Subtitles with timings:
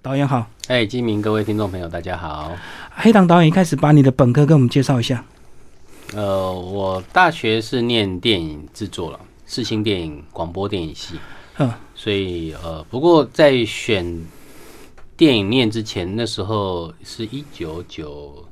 [0.00, 2.56] 导演好，哎，金明，各位听众朋友，大家好。
[2.94, 5.24] 黑糖导演一开始把你的本科跟我们介绍一下。
[6.14, 11.16] 呃，我大学是念电影制作了，视听电影广播电影系。
[11.56, 14.24] 嗯，所以呃，不过在选
[15.16, 18.46] 电影念之前，那时候是一九九，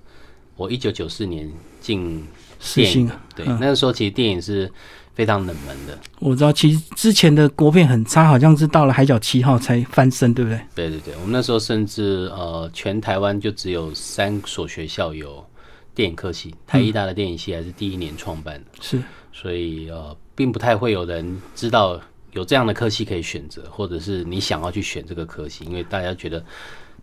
[0.57, 1.49] 我一九九四年
[1.81, 2.27] 进
[2.75, 4.69] 电影，对，那个时候其实电影是。
[5.17, 10.61] 非常冷门的，我知道，其实之前的国片很差，好像是到了《海角七号》才翻身，对不对？
[10.75, 15.43] 对对对，我们那时候甚至呃，全台湾就只有三所学校有
[15.95, 19.01] 电影科系，台艺大的电影系还是第一年创办的，是，
[19.33, 21.99] 所以呃，并不太会有人知道
[22.33, 26.45] 有这样的科系可以选择，或者是你想要去选这个科系，因为大家觉得。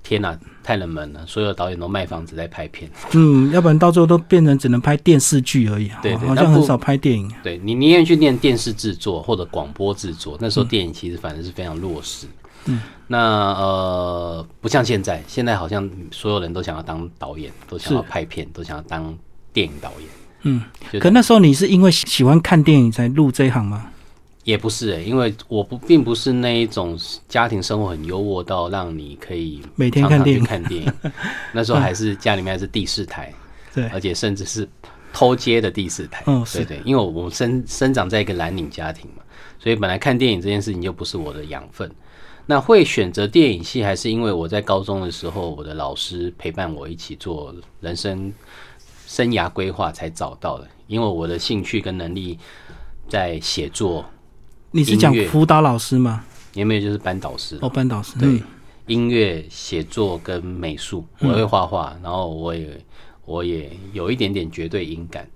[0.03, 1.25] 天呐，太冷门了！
[1.25, 2.91] 所有导演都卖房子在拍片。
[3.13, 5.89] 嗯，要不然到最后都变成只能拍电视剧而已。
[6.01, 7.31] 对对，好像很少拍电影。
[7.41, 12.27] 对你宁愿去念电视制作或者广播制作，那时候电影其实反正是非常弱势。
[12.65, 13.17] 嗯，那
[13.53, 19.17] 呃，不像现在，现在好像所有人都想要当导演，都想要拍片，都想要当
[19.51, 20.09] 电影导演。
[20.43, 20.61] 嗯，
[20.99, 23.85] 可那时候你是因为喜欢看电影才入这一行吗？
[24.43, 26.97] 也不是诶，因为我不并不是那一种
[27.29, 30.43] 家庭生活很优渥到让你可以每天看电影。
[30.43, 30.93] 看电影，
[31.53, 33.33] 那时候还是家里面还是第四台，
[33.73, 34.67] 对，而且甚至是
[35.13, 36.23] 偷接的第四台。
[36.27, 39.23] 嗯，对对，因为我生生长在一个蓝领家庭嘛，
[39.59, 41.89] 所以本来看电影这件事情就不是我的养分。
[42.45, 48.33] 那会选择电影系，还是因为我在高中的时候，我的老师陪伴我一起做人生
[49.07, 50.67] 生涯规划才找到的。
[50.87, 52.37] 因为我的兴趣跟能力
[53.07, 54.03] 在写作。
[54.75, 56.25] 你是讲辅导老师吗？
[56.55, 57.59] 有没有就是班导师？
[57.61, 58.17] 哦，班导师。
[58.17, 58.41] 对，
[58.87, 62.83] 音乐、写作跟美术，我会画画，然后我也
[63.25, 65.29] 我也有一点点绝对音感，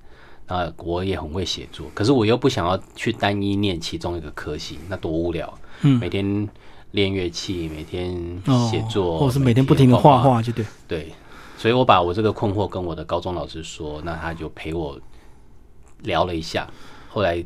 [0.48, 1.86] 啊，我也很会写作。
[1.94, 5.52] 可是我又不想要去单一念其中一个科系，那多无聊。
[5.82, 6.50] 嗯，每天
[6.92, 10.66] 练乐器，每天写作，或是每天不停的画画，就对。
[10.88, 11.14] 对，
[11.60, 15.00] 所以我把我这个困惑跟我的高中老师说，那他就陪我
[16.02, 16.68] 聊了一下，
[17.08, 17.46] 后来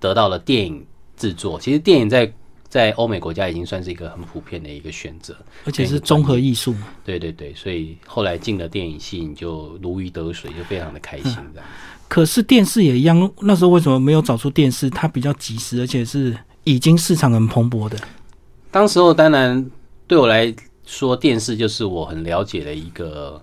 [0.00, 0.84] 得到了电影。
[1.22, 2.32] 制作其实电影在
[2.68, 6.88] 在欧美国家已经算是一个很普遍的一个选择，而且是综合艺术嘛。
[7.04, 11.36] 对对对，所以后来进了电影系，你就如鱼得水，就非常的开心。
[11.54, 11.68] 这样。
[12.08, 14.90] 可是电视也一样，那时候为什么没有找出电视？
[14.90, 17.96] 它比较及时，而且是已经市场很蓬勃的。
[18.72, 19.70] 当时候当然
[20.08, 20.52] 对我来
[20.84, 23.40] 说，电视就是我很了解的一个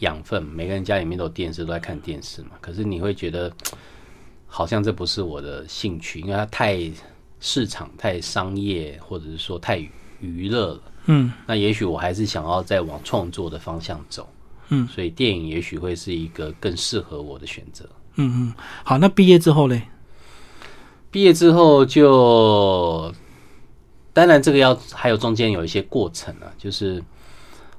[0.00, 0.42] 养分。
[0.42, 2.50] 每个人家里面都有电视，都在看电视嘛。
[2.60, 3.50] 可是你会觉得，
[4.46, 6.90] 好像这不是我的兴趣，因为它太。
[7.46, 9.76] 市场太商业，或者是说太
[10.18, 14.26] 娱乐了，嗯，那也许我还是想要再往创作的方向走，
[14.70, 17.84] 嗯，所以电影也许会是一个更适合我的选择，
[18.14, 18.54] 嗯嗯。
[18.82, 19.82] 好，那毕业之后嘞？
[21.10, 23.14] 毕业之后就，
[24.14, 27.04] 当然这个要还有中间有一些过程啊，就是。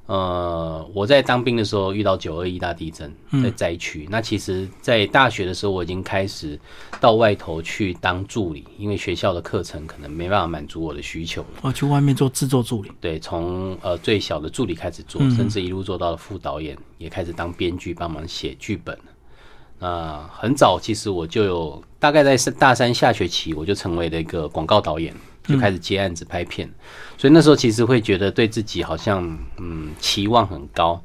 [0.08, 3.12] 呃，我在当兵的时候遇到九二一大地震，
[3.42, 4.08] 在灾区。
[4.12, 6.60] 那其实，在大学的时候，我已经开始
[7.02, 11.48] 到外头去当助理，因为学校的课程可能没办法满足我的需求了。
[11.64, 12.92] 哦，去外面做制作助理。
[13.02, 18.96] 对，从呃最小的助理开始做，甚至一路做到了副导演，也开始当编剧，帮忙写剧本。
[19.80, 25.14] 那很早，其实我就有大概在大三下学期，我就成为了一个广告导演。
[25.48, 26.70] 就开始接案子拍片，
[27.18, 29.24] 所以那时候其实会觉得对自己好像
[29.58, 31.00] 嗯期望很高，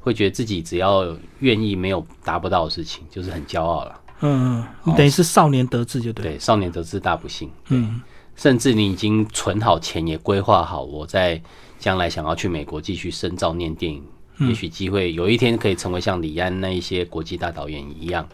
[0.00, 4.00] 会觉得自己只要愿意没有达不到的事情，就是很骄傲了。
[4.22, 6.24] 嗯，你等于是少年得志就对。
[6.24, 7.50] 对，少年得志大不幸。
[7.68, 8.00] 嗯，
[8.36, 11.40] 甚至你已经存好钱，也规划好我在
[11.78, 14.04] 将来想要去美国继续深造念电影，
[14.40, 18.28] 也许机会有一天可以成为像李安那一些国际大导演一样，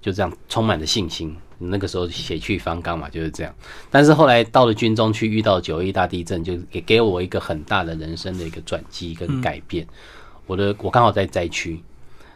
[0.00, 1.34] 就这样充满着信心。
[1.70, 3.54] 那个时候血气方刚嘛，就是这样。
[3.90, 9.86] 但是后来到了军中去，遇到九一大地震，就也给我一个很大的人生的一个转机跟改变。
[10.46, 11.82] 我的我刚好在灾区，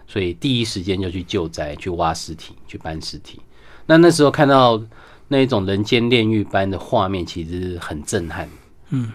[0.06, 3.40] 所以第一时间就去救灾，去挖尸体，去搬尸体。
[3.86, 4.82] 那那时候看到
[5.28, 8.48] 那种人间炼狱般的画面，其实很震撼。
[8.90, 9.12] 嗯，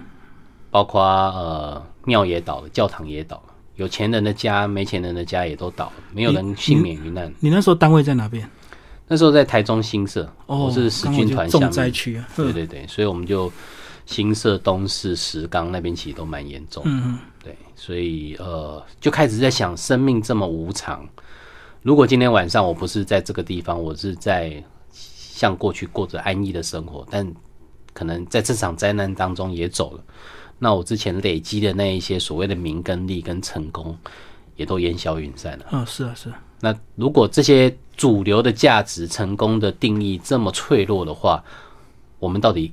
[0.70, 7.34] 包括呃庙也倒了，教堂也倒了，有钱人的家、没钱人的家也都倒了，没有人幸免于难。
[7.40, 8.48] 你那时候单位在哪边？
[9.08, 12.28] 那时候在台中新社，我是十军团下灾区啊。
[12.36, 13.52] 对对对，所以我们就
[14.06, 16.84] 新社、东市、石冈那边其实都蛮严重。
[16.86, 21.08] 嗯对，所以呃，就开始在想，生命这么无常，
[21.82, 27.30] 如果今天晚上我不是在这个地方，我是在像过去过着安逸的生活，但
[27.92, 30.04] 可能在这场灾难当中也走了，
[30.58, 33.98] 那我之前累积的那一些所谓的名跟利跟成功，
[34.56, 35.66] 也都烟消云散了。
[35.72, 36.40] 嗯，是啊，是啊。
[36.62, 41.44] 那如果这些主流的价值、成功的定义这么脆弱的话，
[42.20, 42.72] 我们到底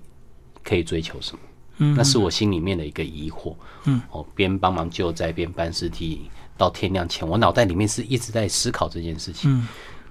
[0.62, 1.38] 可以追求什么？
[1.78, 3.54] 嗯，那是我心里面的一个疑惑。
[3.84, 9.50] 嗯，哦，边帮忙救灾边搬尸体到天亮前，我脑袋里面是一直在思考这件事情。
[9.50, 9.66] 嗯，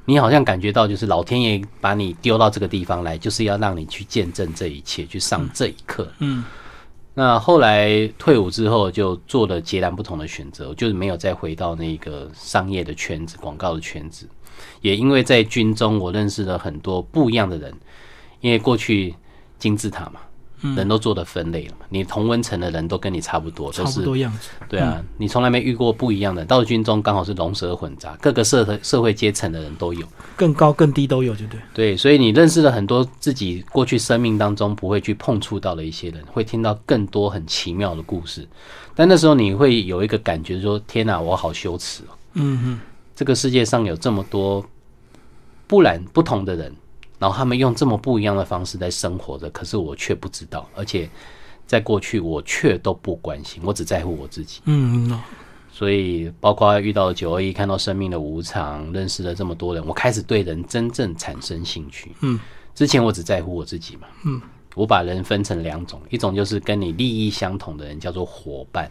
[0.06, 6.12] 你好像感觉到就是老天爷把你丢到这个地方来，就是要让你去见证这一切，去上这一课。
[6.20, 6.44] 嗯。
[7.16, 14.28] 那后来退伍之后，就做了截然不同的选择，就是没有再回到那个商业的圈子、广告的圈子。
[14.82, 17.74] 也因为在军中，我认识了很多不一样的人。
[18.42, 19.14] 因为过去
[19.58, 20.22] 金字塔嘛。
[20.76, 21.86] 人都做的分类了嘛？
[21.88, 24.50] 你同温层的人都跟你差不多，都是多样子。
[24.68, 26.44] 对啊，你从来没遇过不一样的。
[26.44, 30.06] 到了军中，刚好是龙蛇混杂，各个社会社会阶层的人都有，
[30.36, 31.58] 更高更低都有，就对。
[31.74, 38.46] 对，所以你认识了很多自己过去生命当中不会去碰触到的一些人，会听到更多很奇妙的故事。
[38.94, 42.80] 但那时候你会有一个感觉，说：“天哪，我好羞耻哦！”嗯哼，
[43.20, 44.66] 这个世界上有这么多
[45.68, 46.74] 不然不同的人。
[47.18, 51.10] 然后他们用这么不一样的方式在生活着，可是我却不知道，而且
[51.68, 54.62] 在过去我却都不关心，我只在乎我自己。
[54.64, 55.20] 嗯，
[55.70, 62.16] 所以包括遇到九二一，看到生命的无常，认识了这么多人，我开始对人真正产生兴趣。
[62.22, 62.40] 嗯，
[62.74, 64.08] 之前我只在乎我自己嘛。
[64.24, 64.42] 嗯，
[64.76, 68.90] 我把人分成两种，一种就是跟你利益相同的人叫做伙伴，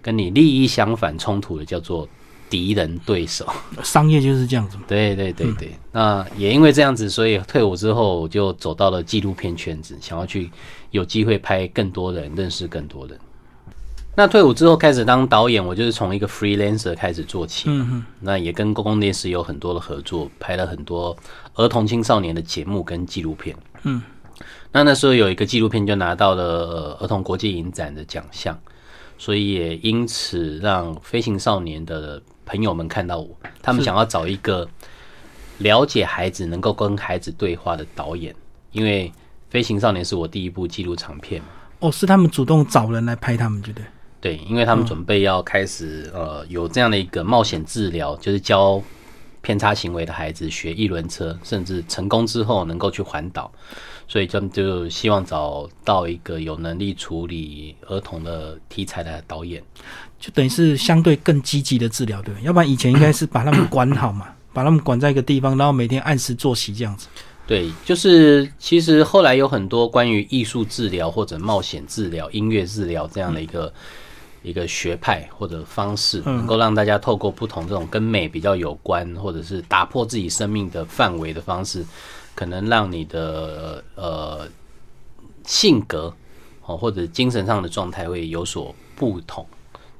[0.00, 2.08] 跟你利益相反冲突的叫做。
[2.54, 3.44] 敌人对手，
[3.82, 4.78] 商业就是这样子。
[4.86, 10.48] 对对对对，那也因为这样子，所以退伍之后我就走到了纪录片圈子，想要去
[10.92, 13.18] 有机会拍更多人，认识更多人。
[14.14, 17.64] 那退伍之后开始当导演，我就是从一个 freelancer 开始做起。
[17.66, 18.04] 嗯哼。
[18.20, 21.16] 那也跟公共电视有很多的合作，拍了很多
[21.54, 23.56] 儿童青少年的节目跟纪录片。
[23.82, 24.00] 嗯。
[24.70, 28.56] 那那时候有一个纪录片就拿到了儿童国际影展的奖项，
[29.18, 32.22] 所以也因此让飞行少年的。
[32.46, 33.26] 朋友们看到我，
[33.62, 34.68] 他们想要找一个
[35.60, 38.34] 了解孩子、能够跟孩子对话的导演，
[38.70, 39.08] 因为
[39.48, 41.40] 《飞行少年》是我第一部纪录长片。
[41.78, 43.86] 哦，是他们主动找人来拍他们，对不对？
[44.20, 48.82] 对，因为他们准备要开始呃，有这样的一个冒险治疗，就是教
[49.44, 53.52] 偏差行为的孩子学一轮车，甚至成功之后能够去环岛，
[54.08, 59.62] 所以就就希望找到一个有能力处理儿童的题材的导演。
[60.18, 67.06] 就等于是相对更积极的治疗，对要不然以前应该是把他们管好嘛， 把他们管在一个地方，然后每天按时作息这样子。
[67.46, 73.70] 对，就是其实后来有很多关于艺术治疗或者冒险治疗、音乐治疗这样的一个
[74.44, 81.82] 一个学派或者方式，能够让大家透过不同这种跟美比较有关，或者是打破自己生命的范围的方式，
[82.34, 84.46] 可能让你的呃
[85.46, 86.14] 性格
[86.66, 89.44] 哦或者精神上的状态会有所不同。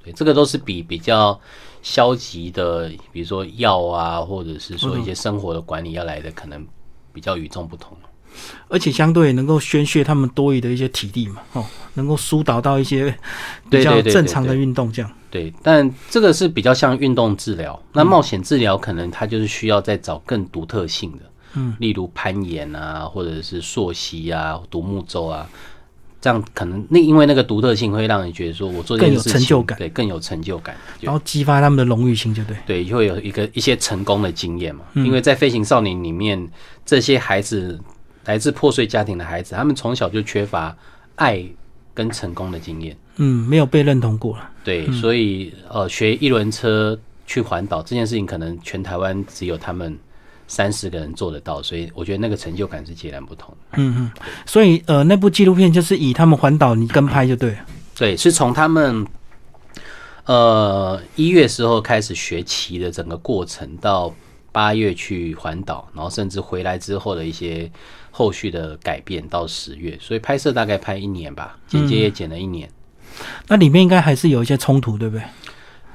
[0.02, 1.40] 对，这个都是比比较
[1.82, 6.66] 消极的，比如说药啊，或者是说一些生活的管理要来的，可能
[7.14, 7.96] 比较与众不同。
[8.68, 11.64] 而且相对能够宣泄他们多余的一些体力嘛，哦，
[11.94, 13.14] 能够疏导到一些
[13.70, 15.10] 比较正常的运动这样。
[15.30, 21.18] 对，但这个是比较像运动治疗，那冒险治疗可能它就是需要再找更独特性的，
[21.54, 25.48] 嗯，例如攀岩啊，或者是溯溪啊、独木舟啊。
[26.20, 34.84] 这样可能那因为那个独特性会让你觉得说我做更有成就感，对，更有成就感，然后激发他们的荣誉心，就对，对，会有一个一些成功的经验嘛。
[34.94, 36.48] 因为在飞行少年里面，
[36.86, 37.78] 这些孩子
[38.24, 40.76] 来自破碎家庭的孩子，他们从小就缺乏
[41.16, 41.44] 爱
[41.92, 44.50] 跟成功的经验，嗯，没有被认同过了。
[44.62, 49.98] 对，所以呃，学一轮车去环岛这件事情，可能全台湾只有他们。
[50.46, 53.56] 三十个人做得到，所以我觉得那个成就感是截然不同。
[53.76, 54.10] 嗯嗯，
[54.44, 57.58] 所以呃，那部纪录片就是以他们环岛你跟拍就对了。
[57.96, 59.06] 对，是从他们
[60.26, 64.14] 呃一月时候开始学骑的整个过程，到
[64.52, 67.68] 八月去环岛，然后甚至回来之后的一些
[68.16, 72.70] 后续的改变，到十月，所以拍摄大概拍一年吧，剪接也剪了一年。
[73.48, 75.24] 那里面应该还是有一些冲突，对不对？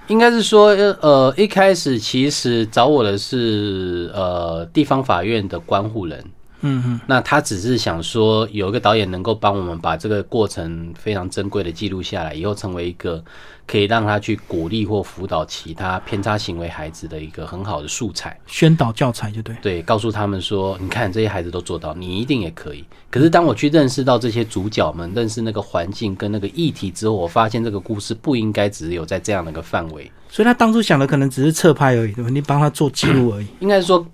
[0.08, 0.68] 应该是说，
[1.00, 6.22] 呃，一开始其实找我的是呃地方法院的关护人。
[6.62, 13.24] 嗯哼，那他只是想说，有一个导演能够帮我们把这个过程非常珍贵的记录下来，以后成为一个
[13.66, 19.56] 可以让他去鼓励或辅导其他偏差行为孩子的一个很好的素材，宣导教材就对。
[19.62, 22.84] 对，告诉他们说，你看这些孩子都做到，你一定也可以。
[23.10, 30.12] 可是当我去认识到这些主角们，认识那个环境跟那个议题之后，我发现这个故事不应该只有在这样的一个范围。
[30.30, 32.30] 所以他当初想的可能只是侧拍而已，对吧？
[32.30, 33.48] 你帮他做记录而已。
[33.62, 34.06] 应该说。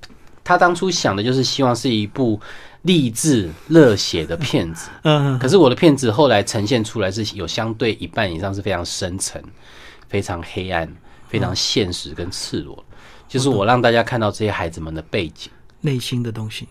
[0.45, 2.39] 他当初想的就是希望是一部
[2.83, 9.43] 励志热血的片子，嗯，可是我的片子后来呈现出来是有相对一半以上是非常深沉、
[10.07, 10.87] 非常黑暗、
[11.27, 12.85] 非常现实跟赤裸，
[13.27, 16.67] 就是我让大家看到这些孩子们的背景、内心的东西，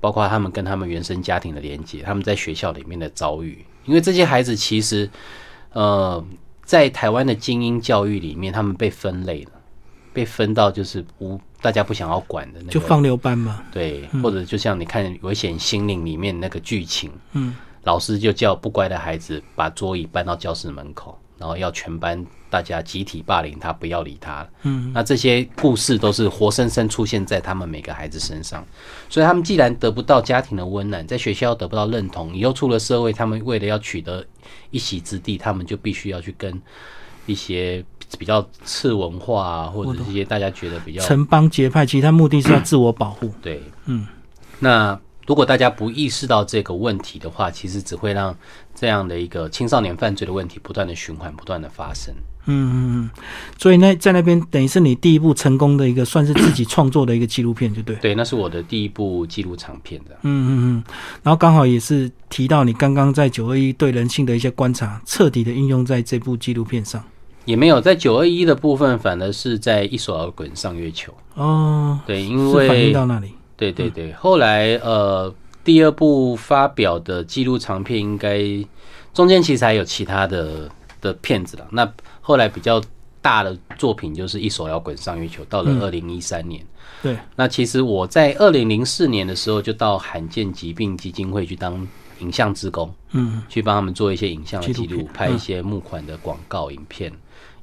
[0.00, 5.08] 包括他们跟他们原生家庭的连接，他们在学校里面的遭遇，因为这些孩子其实，
[5.72, 6.22] 呃，
[6.62, 9.52] 在台湾的精英教育里面，他们被分类了，
[10.12, 13.62] 被分到就是无大家不想要管的那个，就放流班嘛。
[13.72, 24.48] 对，或者就像你看《危险心灵》里面那个剧情，嗯，老师就叫不乖的孩子把桌椅搬到教室门口，然后要全班大家集体霸凌他，不要理他。
[24.62, 28.64] 嗯，那这些故事都是活生生出现在他们每个孩子身上，
[29.08, 34.24] 所以他们既然得不到家庭的温暖，在学校得不到认同，以后出了社会，他们为了要取得
[34.70, 36.60] 一席之地，他们就必须要去跟
[37.26, 37.84] 一些
[38.16, 43.32] 比较次文化啊，或者一些大家觉得比较城邦结派，其实他目的是要自我保护。
[43.42, 44.06] 对，嗯，
[44.60, 48.34] 那如果大家不意识到这个问题的话，其实只会让
[48.74, 52.14] 这样的一个青少年犯罪的问题不断的循环，不断的发生。
[52.50, 53.10] 嗯嗯嗯，
[53.58, 57.94] 所以那在那边等于是你第一部成功的一个算是自己创作的一个纪录片，就对。
[57.96, 60.12] 对，那是我的第一部纪录长片的。
[60.22, 60.84] 嗯嗯嗯，
[61.22, 67.04] 然后刚好也是提到你刚刚在九二一对人性的一些观察，彻底的应用在这部纪录片上。
[67.48, 71.14] 也没有在九二一的部分，反而是在一手摇滚上月球。
[71.34, 73.32] 哦，对，因为反映为到那里。
[73.56, 78.38] 对对对，后来呃，第二部发表的纪录长片，应该
[79.14, 80.68] 中间其实还有其他的
[81.00, 81.66] 的片子了。
[81.70, 81.90] 那
[82.20, 82.82] 后来比较
[83.28, 86.64] 大的作品就是一手摇滚上月球，到了二零一三年。
[87.02, 91.86] 对，那其实我在二零零四年的时候，就到罕见疾病基金会去当
[92.20, 97.12] 影像职工，嗯去帮他们做一些影像的记录拍一些募款的广告影片。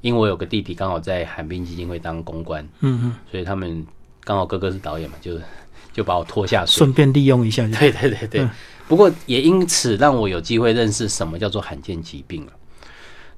[0.02, 3.84] 因为我有个弟弟刚好在罕病基金会当公关，嗯嗯，所以他们
[4.22, 5.32] 刚好哥哥是导演嘛，就
[5.92, 6.78] 就把我拖下水。
[6.78, 7.66] 顺便利用一下。
[7.66, 8.50] 对对对对，嗯
[8.86, 12.52] 不过也因此让我有机会认识什么叫做罕见疾病了。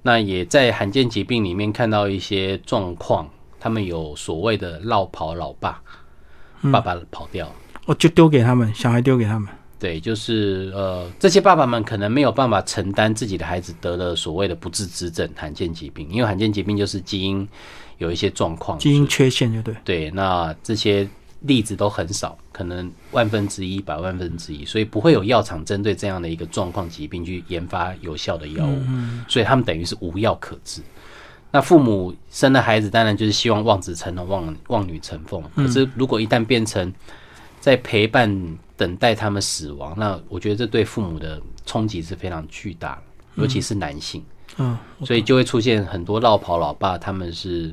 [0.02, 3.28] 那也在罕见疾病里面看到一些状况，
[3.58, 5.80] 他们有所谓的绕跑老爸，
[6.62, 7.50] 嗯爸爸跑掉。
[7.84, 9.48] 我就丢给他们，小孩丢给他们。
[9.78, 17.48] 对，就是呃，这些爸爸们可能没有办法承担自己的孩子得了所谓的不治之症罕见疾病，因为罕见疾病就是基因
[17.98, 19.74] 有一些状况，基因缺陷就对。
[19.84, 21.08] 对，那这些
[21.40, 28.83] 例子都很少，可能万分之一、百万分之一，所以不会有药厂针对这样的一个状况疾病去研发有效的药物，
[29.28, 30.83] 所以他们等于是无药可治。
[31.50, 35.42] 那父母生了孩子，当然就是希望望子成龙、望望女成凤。
[35.57, 36.92] 可是如果一旦变成
[37.59, 43.02] 在陪伴、等待他们死亡，那我觉得这对父母的冲击是非常巨大的，
[43.42, 44.23] 尤其是男性。
[44.59, 47.73] 嗯，所以就会出现很多绕跑老爸，他们是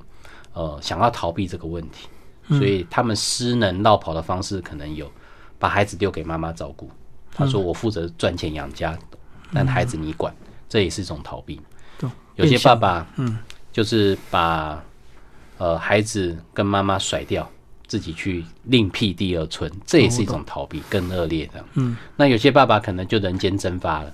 [0.54, 2.08] 呃想要逃避这个问题，
[2.50, 5.12] 所以他们失能绕跑的方式可能有
[5.58, 6.90] 把孩子丢给妈妈照顾，
[7.32, 8.98] 他说我负责赚钱养家，
[9.54, 10.34] 但孩子你管，
[10.68, 11.62] 这也是一种逃避。
[12.36, 13.38] 有些爸爸嗯
[13.72, 14.84] 就是把
[15.58, 17.50] 呃孩子跟妈妈甩掉。
[17.88, 21.64] 自己去另辟第二春，这也是一种逃避，更恶劣的。
[21.76, 24.12] 嗯，那有些爸爸可能就人间蒸发了，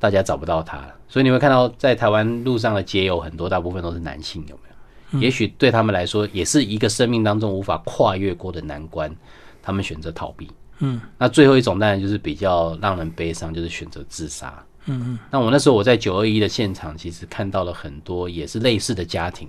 [0.00, 4.73] 大家找不到他了，所以你会看到在台湾路上的街友很多，大部分都是男性，有没有？
[5.20, 9.14] 也许对他们来说，也是一个生命当中无法跨越过的难关，
[9.62, 10.48] 他们选择逃避。
[10.78, 14.64] 嗯，那最后一种当然就是比较让人悲伤，就是选择自杀。
[14.86, 19.48] 嗯嗯，那我那时候我在九二一的现场，其实看到了很多也是类似的家庭，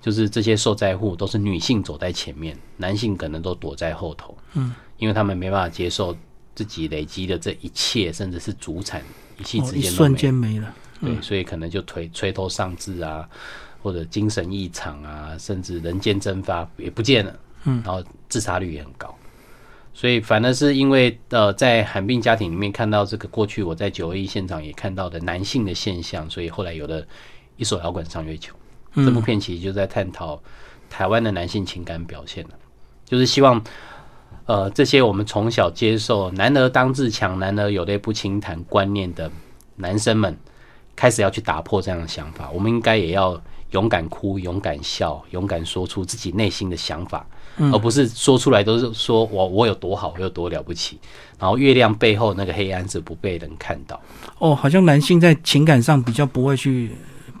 [0.00, 4.36] 就是这些受灾户都是女性走在前面，男性可能都躲在后头。
[4.54, 6.14] 嗯，因为他们没办法接受
[6.54, 9.02] 自己累积的这一切，甚至是主产
[9.38, 10.74] 一气哦之间瞬间没了。
[11.00, 13.26] 对，所以可能就垂垂头丧志啊，
[13.82, 17.34] 或者精神异常啊，甚至人间蒸发也不见了。
[17.64, 19.14] 嗯，然后自杀率也很高。
[19.92, 27.04] 所以反而是因为呃，在罕病家庭里面看到这个过去我在九二一现场也看到的男性的现象，所以后来有了
[27.56, 28.54] 一手摇滚上月球、
[28.94, 30.40] 这部片，其实就在探讨
[30.88, 32.50] 台湾的男性情感表现了，
[33.04, 33.62] 就是希望
[34.46, 39.30] 呃这些我们从小接受“男儿当自强，男儿有泪不轻弹”观念的
[39.74, 40.34] 男生们，
[40.94, 42.48] 开始要去打破这样的想法。
[42.52, 47.26] 我们应该也要勇敢哭、勇敢笑、勇敢说出自己内心的想法，
[47.58, 50.98] 而不是说出来都是说我我有多好，我有多了不起。
[51.38, 54.00] 然后月亮背后那个黑暗是不被人看到。
[54.38, 56.90] 哦，好像男性在情感上比较不会去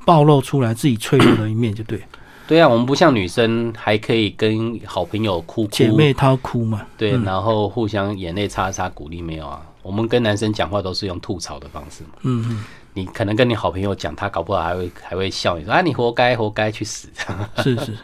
[0.06, 2.00] 暴露出来自己脆弱的一面，就对。
[2.48, 9.62] 对啊，我们不像女生还可以跟好朋友哭哭，姐妹掏哭嘛，对，然后互相眼泪擦擦鼓励没有啊？
[9.82, 12.10] 我们跟男生讲话都是用吐槽的方式嘛。
[12.22, 17.08] 嗯嗯，你可能跟你好朋友讲，他搞不好还会还会笑你说啊，你活该，活该去死。
[17.62, 17.96] 是是，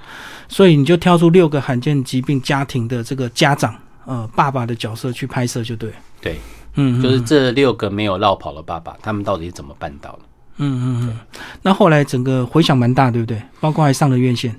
[0.49, 3.75] 所以你就挑出六个罕见疾病家庭的这个家长，
[4.05, 5.91] 呃，爸爸的角色去拍摄就对。
[6.21, 6.39] 对，
[6.75, 10.19] 嗯，嗯就是这六个没有绕跑的爸爸，他们到底是怎么办到的？
[10.59, 11.41] 嗯嗯嗯。
[11.63, 13.43] 那后来整个回响蛮大，对不对？
[13.61, 14.55] 包括还上了院线。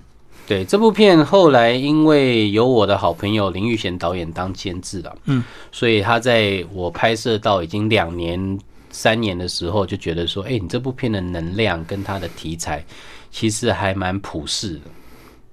[0.45, 5.43] 对这部片后来因为有我的好朋友林玉贤导演当监制了，嗯，
[5.73, 8.57] 所以他在我拍摄到已经两年
[8.97, 12.83] 三年的时候，就觉得说，哎，你这部片的能量跟它的题材，
[13.29, 14.85] 其实还蛮普世的，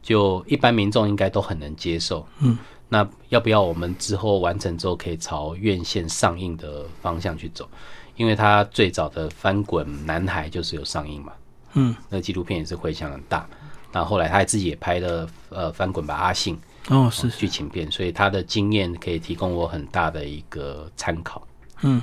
[0.02, 2.26] 就一般民众应该都很能接受。
[2.40, 2.56] 嗯，
[2.88, 7.68] 那要不要我们之后完成之后，可以朝院线上映的方向去走？
[8.16, 11.32] 因为他最早的《翻滚男孩》就是有上映嘛。
[11.74, 13.46] 嗯，那纪录片也是回响很大。
[13.92, 16.56] 那后来他自己也拍了呃《翻滚吧，阿信》。
[16.88, 21.46] 哦，是剧情片，所以他的经验可以提供我很大的一个参考。
[21.82, 22.00] 嗯，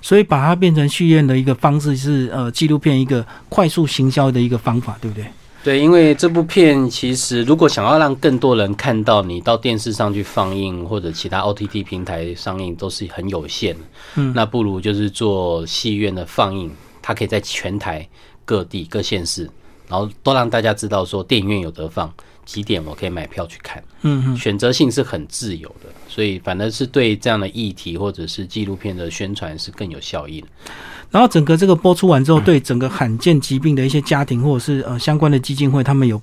[0.00, 5.26] 所以把它变成续院的一个方式是呃纪录片一个快速行销的一个方法，对不对？
[5.62, 13.80] 对，因为这部片其实如果想要让更多人看到，你到电视上去放映或者其他 OTT 平台上映都是很有限的。
[14.16, 18.06] 嗯，那不如就是做戏院的放映，它可以在全台
[18.44, 19.48] 各地各县市，
[19.88, 22.12] 然后都让大家知道说电影院有得放。
[22.44, 23.82] 几点我可以买票去看？
[24.02, 30.46] 嗯选择性是很自由的，所以反而是对这样的议题或者是纪录片的宣传是更有效益的。
[31.10, 36.20] 然后整个这个播出完之后，对整个罕见疾病的一些家庭或者是呃相关的基金会，他们有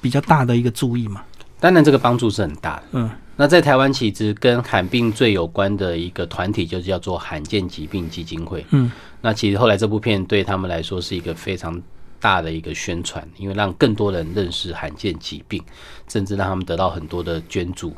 [0.00, 1.22] 比较大的一个注意嘛？
[1.58, 2.82] 当然，这个帮助是很大的。
[2.92, 8.64] 嗯，那在台湾其实跟罕病最有关的一个团体就叫做罕见疾病基金会。
[8.70, 11.80] 嗯，那其实后来这部片对他们来说是一个非常。
[12.20, 15.62] 大的一个宣传，因为让更多人认识罕见疾病，
[16.08, 17.94] 甚至让他们得到很多的捐助。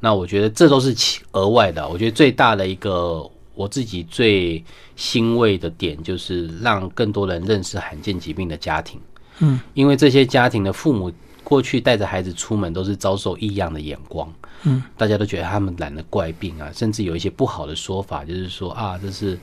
[0.00, 0.94] 那我觉得这都是
[1.32, 1.88] 额外的。
[1.88, 4.62] 我觉得最大的一个我自己最
[4.94, 9.00] 欣慰的点，就是让更多人认识罕见疾病的家庭。
[9.38, 14.30] 嗯，因为这些家庭的父母过去带着孩子出门都是遭受异样的眼光。
[14.62, 19.38] 嗯，大家都觉得他们染了怪病啊，甚至有一些不好的说法，就是说啊，这是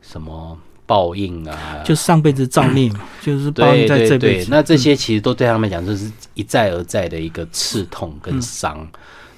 [0.00, 0.58] 什么？
[0.86, 4.46] 报应啊，就上辈子造孽嘛， 就是报应在这辈子。
[4.50, 8.88] 那这些其实都对他们讲，就是一再而再的一个刺痛跟伤。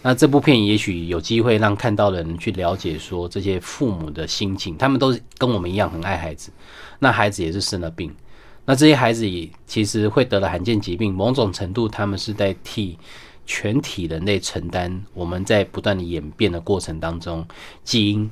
[0.03, 6.51] 那这部片也许有机会让看到的人去了解，说这些父母的心情，他们都是跟我们一样很爱孩子，
[7.01, 8.15] 那孩子也是生了病。
[8.65, 12.99] 那这些孩子也其实会得了罕见疾病，某种程度他们是在替
[13.47, 17.45] 全体人类承担我们在不断的演变的过程当中
[17.83, 18.31] 基因。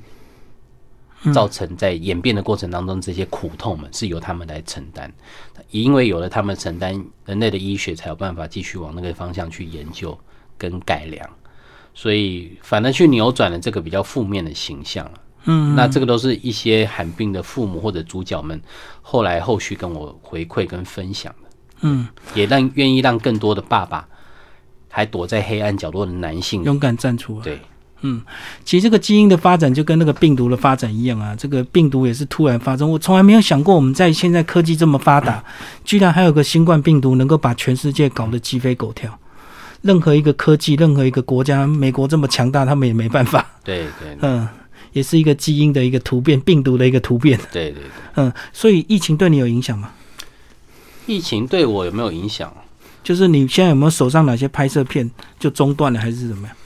[1.32, 5.12] 造成在演变的过程当中，这些苦痛们是由他们来承担，
[5.70, 10.16] 因为有了他们承担，人类的医学才有办法继续往那个方向去研究
[10.56, 11.28] 跟改良，
[11.94, 15.10] 所以反而去扭转了这个比较负面的形象
[15.44, 18.60] 嗯，那这个都是一些罕病的父母或者主角们
[19.00, 21.48] 后来后续跟我回馈跟分享的。
[21.82, 24.08] 嗯，也让愿意让更多的爸爸
[24.90, 27.44] 还躲在黑暗角落的男性勇敢站出来。
[27.44, 27.60] 对。
[28.02, 28.20] 嗯，
[28.64, 32.90] 其实这个基因的发展就跟那个病毒的发展一样啊，这个病毒也是突然发生。
[32.90, 35.42] 我从来没有想过，我们在现在科技这么发达，
[35.84, 39.18] 居然还有个新冠病毒能够把全世界搞得鸡飞狗跳。
[39.82, 43.46] 任何一个科技，任何一个国家，美国这么强大，他们也没办法。
[43.64, 44.46] 对对，嗯，
[44.92, 47.38] 也是一个基因的一个突变，病毒的一个突变。
[47.52, 47.82] 对对对，
[48.16, 49.90] 嗯，所以疫情对你有影响吗？
[51.06, 52.52] 疫情对我有没有影响？
[53.04, 56.56] 就是你现在有没有手上哪些拍摄片就中断了，还是怎么样？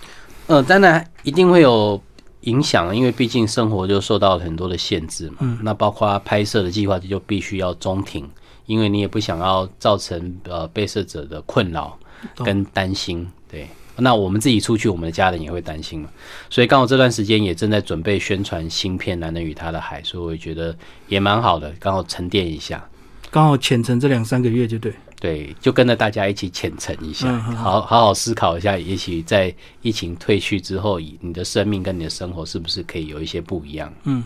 [0.50, 2.02] 呃，当然一定会有
[2.40, 5.36] 影响，因为毕竟生活就受到很多的限制嘛。
[5.42, 8.28] 嗯，那包括拍摄的计划就必须要中停，
[8.66, 11.96] 因为你也不想要造成呃被摄者的困扰
[12.44, 13.24] 跟担心。
[13.48, 16.08] 对，那我们自己出去，我们的家人也会担心嘛。
[16.50, 22.84] 所以刚好这段时间也正在准备宣传新片《男人与他的海》，所以我觉得也蛮好的，刚好沉淀一下。
[23.30, 24.92] 刚好浅层这两三个月就对。
[25.20, 33.92] 对，就跟着大家一起虔诚一下，好好好思考一下，也许在疫情退去之后，你的生命跟你的生活是不是可以有一些不一样？
[34.04, 34.24] 嗯，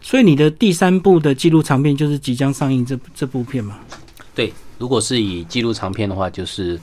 [0.00, 3.78] 所以你的第三部的纪录长片就是即将上映这这部片吗？
[4.34, 6.76] 对，如果是以纪录长片的话，就是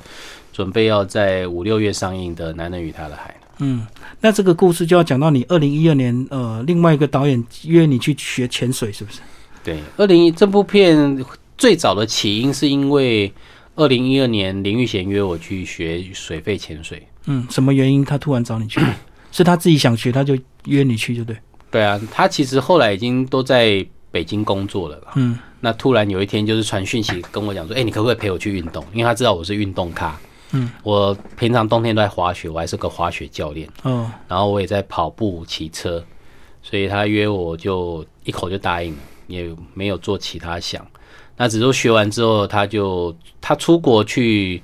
[0.53, 3.35] 准备要在五六月上映的《男人与他的海》。
[3.57, 3.85] 嗯，
[4.21, 9.19] 那这个故事就要讲到你二零一二年，呃，另外一个导演约你去学潜水，是不是？
[9.65, 11.25] 对，二零一这部片。
[11.59, 13.29] 最早的起因是因为
[13.79, 17.01] 二零一二年林玉贤约我去学水肺潜水。
[17.27, 18.81] 嗯，什么原因他突然找你去？
[19.31, 21.35] 是他自己想学，他就约你去，就对。
[21.71, 25.01] 对啊，他其实后来已经都在北京工作了。
[25.15, 30.19] 嗯，那突然有一天就是传讯息跟我讲说：“哎，你可不可以陪我去运动？”因为他知道我是运动咖。
[30.51, 33.69] 嗯，我平常冬天都在滑雪，我还是个滑雪教练。
[33.83, 36.03] 哦，然后我也在跑步、骑车，
[36.61, 40.85] 所以他约我就一口就答应了，也没有做其他想。
[41.41, 44.61] 那只是学完之后，他就他出国去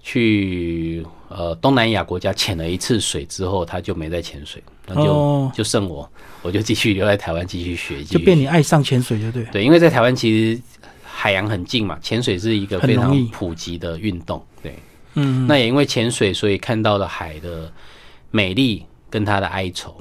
[0.00, 6.08] 去呃东南亚国家潜了一次水之后，他就没再潜水，那就就剩我，
[6.40, 9.42] 我就继续留在台湾继续学，就变你爱上潜水就对。
[9.46, 10.62] 对，因为在台湾其实
[11.02, 14.40] 海洋很近嘛，潜水是一个非常普及的运动。
[14.62, 14.78] 对，
[15.14, 17.72] 嗯，那也因为潜水，所以看到了海的
[18.30, 18.86] 美丽。
[19.14, 19.94] 跟他的哀愁，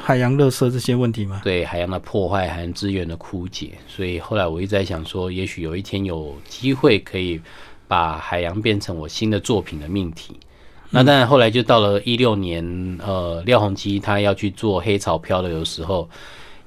[0.00, 1.40] 海洋垃圾这些问题吗？
[1.42, 7.40] 对海洋的破坏、海洋资源的枯竭，所以后来我一直在想说，也许有一天有机会可以
[7.88, 10.38] 把海洋变成我新的作品的命题。
[10.90, 12.64] 那当然，后来就到了一六年，
[13.04, 16.08] 呃，廖鸿基他要去做黑潮漂流的时候，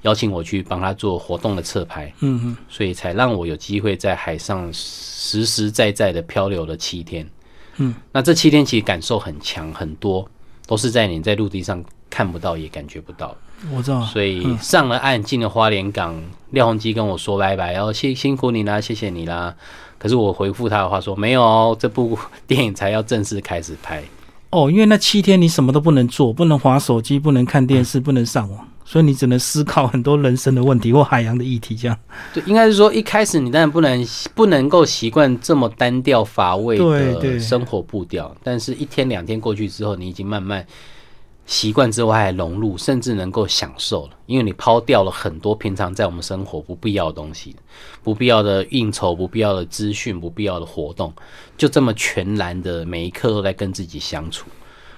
[0.02, 7.26] 邀请我去帮他做活动的侧拍，嗯嗯，所以才让我有机会在海上实实在在的漂流了七天。
[7.78, 10.28] 嗯，那这七天其实感受很强，很多
[10.66, 13.34] 都是在你在陆地上看不到也感觉不到。
[13.72, 16.14] 我知道，所以上了岸，进了花莲港，
[16.50, 19.54] 廖鸿基跟我说拜拜，然后辛辛苦你啦，谢谢你啦。
[19.98, 24.02] 可是我回复他的话说，没有哦，这部电影才要正式开始拍。
[24.50, 31.74] 哦，因为那七天你什么都不能做，不能划手机，不能看电视，不能上网，所以你只能思考很多人生的问题或海洋的议题。
[31.76, 31.98] 这样，
[32.32, 40.64] 对，应该是说一开始你当然不能不能够习惯这么单调乏味的生活步调，但是一天两天过去之后，你已经慢慢。
[41.48, 47.54] 习惯之外还融入，甚至能够享受了，因为你抛掉了很多平常在我们生活不必要的东西，
[48.02, 51.12] 不必要的应酬、不必要的资讯、不必要的活动，
[51.56, 54.48] 就这么全然的每一刻都在跟自己相处，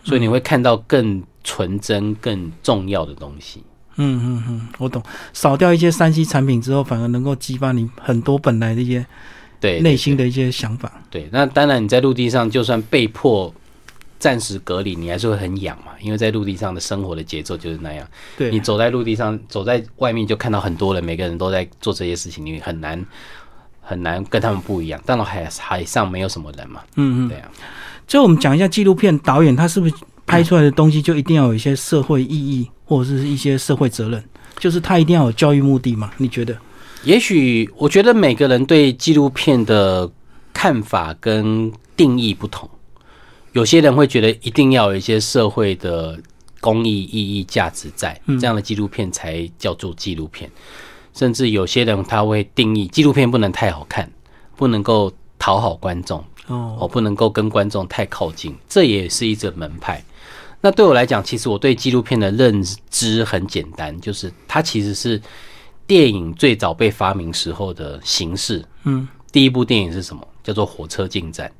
[0.02, 3.62] 所以你会看到更纯真、更重要的东西。
[3.98, 5.02] 嗯嗯嗯，我懂。
[5.32, 9.04] 少掉一些三 C 产品之后，反而能够激发你很多本来的一些
[9.60, 10.90] 对内心的一些想法。
[11.10, 13.54] 对，那当然你在陆地上就算被迫。
[14.20, 15.92] 暂时隔离，你还是会很痒嘛？
[16.00, 18.04] 因为在陆地上的生活的节奏就是那样。
[18.36, 23.06] 对，你走在陆地上，走在外面就看到很多人，每个人都在做这些事情，你很难
[23.80, 25.00] 很难跟他们不一样。
[25.06, 26.80] 当然海海上没有什么人嘛。
[26.96, 27.48] 嗯嗯，对啊。
[28.08, 29.94] 最后我们讲一下纪录片导演，他是不是
[30.26, 34.24] 拍出来的东西就一定要有一些社会意义或者是一些社会责任？
[34.58, 36.10] 就是他一定要有教育目的嘛？
[36.16, 36.56] 你觉得？
[37.04, 40.10] 也许我觉得每个人对纪录片的
[40.52, 42.68] 看法跟定义不同。
[43.52, 46.18] 有些人会觉得一定要有一些社会的
[46.60, 50.50] 公益意义价值在，这样的纪录片才叫做纪录片。
[51.14, 54.10] 甚至有些人他会定义纪录片不能太好看，
[54.56, 60.02] 不能够讨好观众哦，不能够跟观众太靠近，这也是一种门派。
[60.60, 65.20] 那对我来讲，其实我对纪录片的认知很简单，就是它其实是
[65.86, 68.64] 电影最早被发明时候的形式。
[68.84, 70.26] 嗯，第一部电影是什么？
[70.42, 71.50] 叫做火车进站。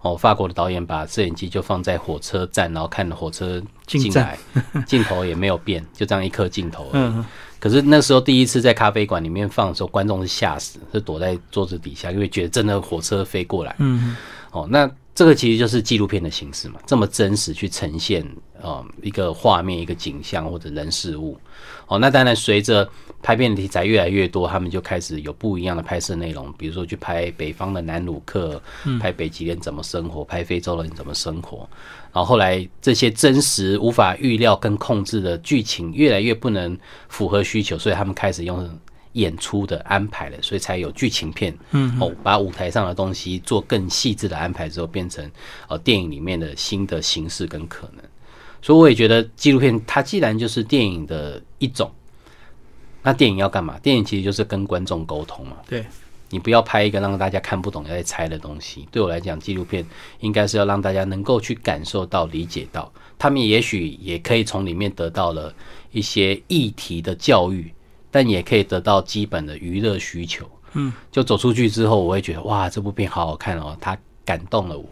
[0.00, 4.36] 哦，法国的导演把摄影机就放在火车站，然后看火车进来，
[4.84, 6.88] 镜头也没有变，就这样一颗镜头。
[6.92, 7.24] 嗯，
[7.60, 13.76] 可是那时候第一次在咖啡馆里面放的时候，观众是吓死，是躲在桌子底下，因为觉得真的火车飞过来。
[13.78, 14.16] 嗯，
[14.50, 18.26] 哦，那这个其实就是纪录片的形式嘛，这么真实去呈现
[18.60, 21.38] 呃一个画面、一个景象或者人事物。
[21.86, 22.88] 哦，那当然随着。
[23.24, 28.60] 拍片的题材越来越多，他们就开始有不一样的拍摄内容，比如说去拍北方的南鲁克，
[28.98, 31.58] 拍北极人怎么生活，拍非洲人怎么生活。
[32.12, 36.76] 然后后来这些真实无法预料跟控制的剧情越来越不能
[37.08, 38.68] 符合需求，所以他们开始用
[39.12, 41.56] 演出的安排了，所以才有剧情片。
[41.70, 45.30] 嗯，哦，把舞台上的东西做更细致的安排之后，变成
[45.68, 48.04] 呃电影里面的新的形式跟可能。
[48.60, 51.90] 所以我也觉得纪录片它既然就是电影的一种。
[53.04, 53.76] 那电影要干嘛？
[53.80, 55.56] 电影其实就是跟观众沟通嘛。
[55.66, 55.84] 对，
[56.30, 58.86] 你不要拍一个让大家看不懂、要在猜的东西。
[58.92, 59.84] 对我来讲，纪录片
[60.20, 65.52] 应该是要让大家能够去感受到、理解到，他们也许也可以从里面得到了
[65.90, 67.74] 一些议题的教育，
[68.12, 70.48] 但也可以得到基本的娱乐需求。
[70.74, 74.86] 嗯，就走出去之后，我会觉得哇，这部片好好看哦，它感动了我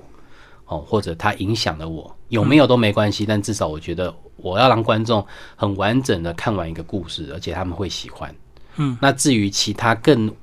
[0.67, 4.13] 哦，或者它影响了我，有没有都没关系，但至少我觉得。
[4.43, 5.23] 我要让观众
[5.55, 8.35] 很完整的看完一个故事，而且他们会喜欢。
[8.77, 10.35] 嗯，那至于其他更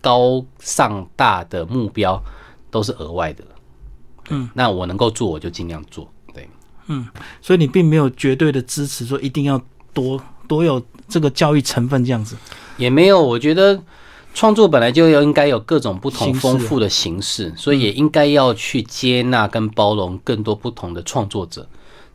[0.00, 2.18] 高尚大的目标，
[2.70, 3.44] 都是额外的。
[4.30, 6.10] 嗯，那我能够做，我就尽量做。
[6.32, 6.48] 对，
[6.86, 7.06] 嗯，
[7.42, 9.60] 所以你并没有绝对的支持说一定要
[9.92, 12.36] 多多有这个教育成分这样子，
[12.76, 13.22] 也没有。
[13.22, 13.80] 我觉得
[14.32, 21.66] 创作本来就要应该有各种不同丰富的形式，所以也应该要去接纳跟包容更多不同的创作者。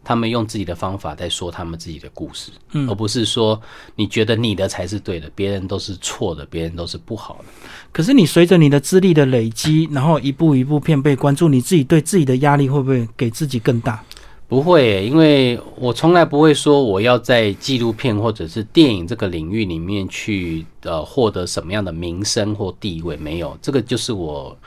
[0.01, 3.61] 他们用自己的方法在说他们自己的故事，嗯，而不是说
[3.95, 7.45] 你觉得你的才是对的，别人都是错的，别人都是不好的。
[7.91, 14.03] 可是你随着你的资历的累积，然后一步一步片被关注，你自己对自己的压力会不会给自己更大？
[14.49, 24.57] 不会，因为我从来不会说我要在纪录片或者是电影这个领域里面去呃获得什么样的名声或地位，没有，这个就是我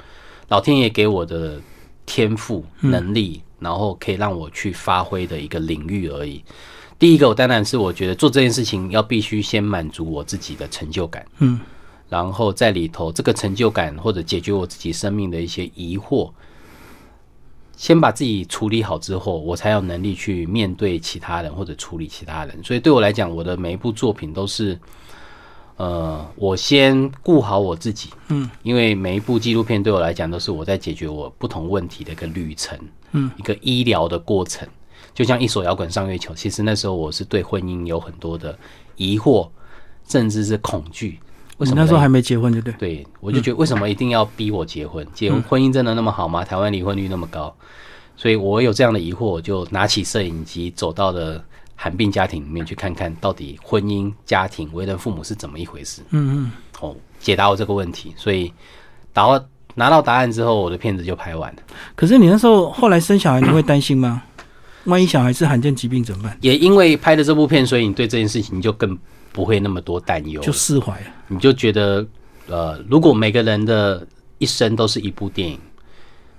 [0.49, 1.61] 老天爷给我的
[2.07, 3.42] 天赋能力。
[3.62, 6.42] 然后可以让我去发挥的一个领域而已。
[6.99, 11.61] 第一个，我当然是我觉得做这件事情要必须先满足我自己的成就感，嗯，
[12.09, 16.29] 然后在里头这个成就感或者解决我自己生命的一些疑惑，
[17.83, 22.57] 先把自己处理好之后，我才有能力去面对其他人或者处理其他人。
[22.62, 24.79] 所以对我来讲，我的每一部作品都是，
[25.79, 32.79] 呃，我先顾好我自己，嗯，因为每一部纪录片对我来讲都是我在解决我不同问题的一个旅程，
[33.11, 34.68] 嗯，一个医疗的过程。
[35.12, 38.57] 就像一首摇滚上月球，其实那时候我是对婚姻有很多的
[38.95, 39.51] 疑惑，
[40.09, 41.18] 甚至是恐惧。
[41.59, 42.75] 为什么那时候还没结婚，对不对？
[42.79, 45.07] 对，我就觉得为什么一定要逼我结婚？
[45.15, 46.45] 结婚婚姻真的那么好吗？
[46.45, 47.55] 台湾离婚率那么高，
[48.17, 51.43] 所以我有这样的疑惑，我就拿起摄影机走到了
[51.77, 56.03] 寒病家庭里面去看看到底婚姻家庭为人父母是怎么一回事。
[56.11, 58.12] 嗯嗯，哦，解答我这个问题。
[58.17, 58.53] 所以
[59.12, 59.27] 答
[59.75, 61.62] 拿到答案之后，我的片子就拍完了。
[61.95, 64.23] 可是你那时候后来生小孩，你会担心吗？
[64.85, 66.37] 万一小孩是罕见疾病怎么办？
[66.41, 68.99] 也因为拍的这部片，所以你对这件事情就更
[69.33, 71.07] 不会那么多担忧，就释怀了。
[71.29, 72.07] 你就觉得，
[72.47, 74.07] 呃，如果每个人的
[74.38, 75.59] 一生都是一部电影，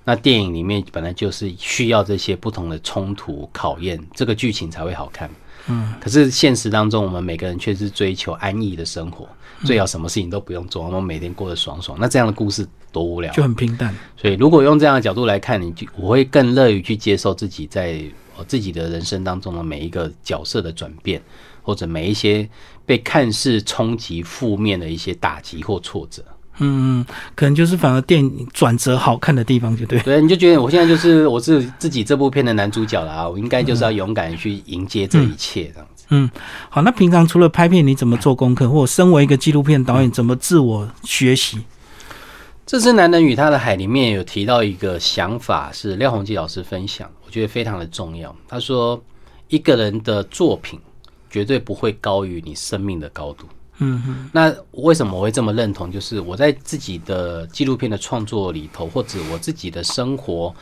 [0.06, 5.30] 那电影里面本来就是需要这些不同的冲突考验，这个剧情才会好看。
[5.68, 5.94] 嗯。
[6.00, 9.28] 可是现实当中，我们每个人却是追求安逸的生活，
[9.66, 11.98] 最好什么事情都不用做，我们每天过得爽爽。
[12.00, 13.96] 那这样的故事多无聊，就很平淡。
[14.16, 18.04] 所以，如果用这样的角度来看，你就我会更乐于去接受自己在。
[18.36, 21.22] 我自己的人生当中的每一个角色的转变，
[21.62, 22.50] 或者每一些
[22.86, 26.24] 被看似冲击、负面的一些打击或挫折，
[26.60, 30.00] 嗯，可能就是反而电影转折好看的地方，就对。
[30.02, 33.28] 对，你就觉得我现在就是我是自己这部片的男主角了啊！
[33.28, 36.06] 我应该就是要勇敢去迎接这一切，这样子。
[36.10, 36.30] 嗯，
[36.70, 38.70] 好，那平常除了拍片，你怎么做功课？
[38.70, 41.60] 或身为一个纪录片导演，怎么自我学习？
[42.66, 47.10] 这次男人与他的海里面有提到一个想法，是廖鸿基老师分享。
[47.26, 48.34] 我觉得非常的重要。
[48.48, 49.02] 他说，
[49.48, 50.80] 一个人的作品
[51.34, 53.48] 绝对不会高于你生命的高度。
[53.80, 54.30] 嗯哼。
[54.32, 55.92] 那为什么我会这么认同？
[55.92, 60.54] 就是我在自己的纪录片的创作里头，或者我自己的生活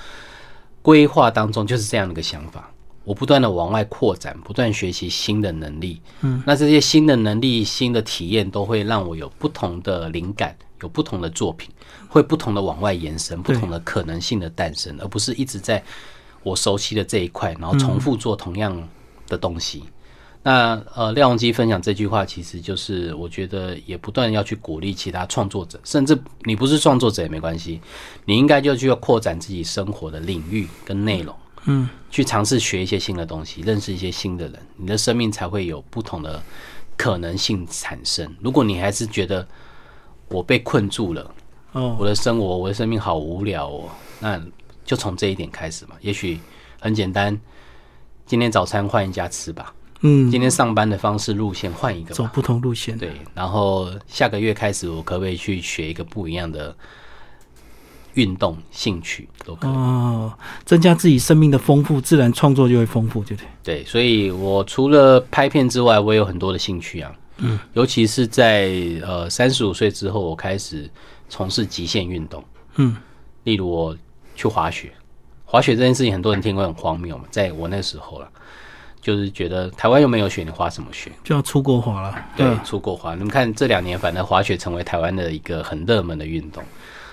[0.82, 2.72] 规划当中，就是这样的一个想法。
[3.04, 6.02] 我不断的往外扩展，不断学习新的能力。
[6.22, 6.42] 嗯。
[6.48, 11.70] 那这些新的能力、新的体验，都会让我有不同的灵感，有不同的作品，
[12.08, 15.84] 会不同的往外延伸，不同的可能性的诞生，而不是一直在。
[16.44, 18.76] 我熟悉的这一块，然后重复做同样
[19.28, 19.84] 的东西。
[20.44, 27.80] 那呃，廖永基分享这句话，其实就是我觉得也不断要去鼓励其他创作者，甚至你不是创作者也没关系，
[28.26, 36.42] 你应该就去要扩展自己生活的领域跟内容，嗯，去尝试学一些新的东西，认识一些新的人，你的生命才会有不同的
[36.98, 38.36] 可能性产生。
[38.42, 39.48] 如果你还是觉得
[40.28, 41.34] 我被困住了，
[41.74, 44.42] 哦，我的生活，我的生命好无聊哦，那。
[44.84, 46.38] 就从这一点开始嘛，也许
[46.82, 47.40] 很简单，
[48.26, 49.74] 今天早餐换一家吃吧。
[50.02, 52.98] 嗯，今天上班的方式路线换一个，走不同路线。
[52.98, 56.76] 对，然后下个月开始，我可不可以去学一个不一样的
[58.16, 60.34] 运动兴趣都可以哦，
[60.66, 63.48] 增加自己生命的丰富，自然创作就会丰富，对不对？
[63.64, 67.12] 对，所以我除了拍片之外，我有很多的兴趣啊。
[67.38, 70.90] 嗯，尤其是在呃三十五岁之后，我开始
[71.30, 72.44] 从事极限运动。
[72.76, 72.96] 嗯，
[73.44, 73.98] 例如我。
[74.34, 74.92] 去滑雪，
[75.46, 78.28] 滑雪这件事情很多人听过很荒谬嘛，在我那时候了，
[79.02, 81.12] 就是觉得台湾又没有雪，你滑什么雪？
[81.24, 82.16] 就要出国滑了。
[82.38, 83.16] 对，出国滑。
[83.16, 86.64] 你们看这两年，反正滑雪成为台湾的一个很热门的运动。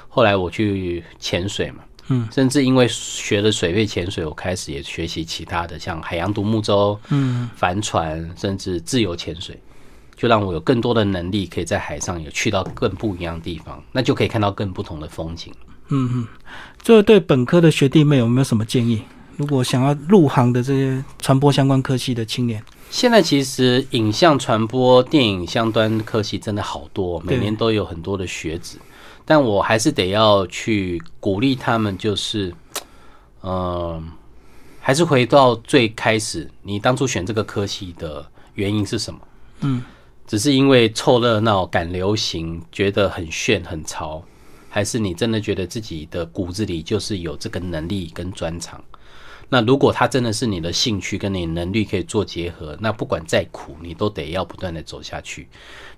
[0.09, 9.59] 后来我去潜水嘛，嗯，甚至因为学了水肺潜水，我开始也学习其他的，像海洋独木舟、嗯，帆船，甚至自由潜水，
[10.17, 15.53] 就让我有更多的能力，可以在海上有去到更不一样的地方，那就可以看到更不同的风景。
[15.91, 16.27] 嗯嗯，
[16.81, 19.03] 最后对本科的学弟妹有没有什么建议？
[19.39, 28.79] 如果想要入行的这些传播相关科系的青年，现在其实影像传播、电影相关科系真的好多，每年都有很多的学子。
[29.25, 32.53] 但我还是得要去鼓励他们，就是，
[33.43, 34.11] 嗯，
[34.81, 39.21] 还是回到最开始，你当初选这个科系的原因是什么？
[39.61, 39.85] 嗯，
[40.27, 44.21] 只是因为凑热闹、赶流行，觉得很炫、很潮。
[44.69, 48.83] 还是你真的觉得自己的骨子里就是有这个能力跟专长？
[49.49, 55.49] 那如果他真的是你的兴趣跟你能力可以做结合，那不管再苦，你都得要不断的走下去。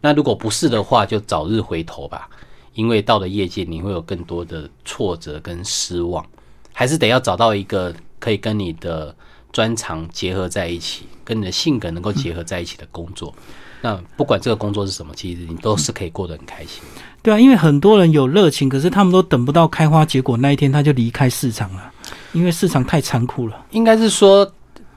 [0.01, 2.29] 那如果不是的话，就早日回头吧，
[2.75, 6.25] 因为到了业界你会有更多的挫折跟失望。
[6.73, 9.15] 还是得要找到一个可以跟你的
[9.53, 13.35] 专长结合在一起，跟你的性格能够结合在一起的工作。
[13.83, 16.83] 那不管这个工作是什么，其实你都是可以过得很开心。
[17.23, 21.93] 对啊，因为很多人有热情，可是他们都等不到开花结果那一天，他就离开市场了，
[22.33, 23.67] 因为市场太残酷了。
[23.71, 24.51] 应该是说，